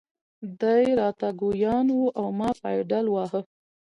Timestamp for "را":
0.99-1.09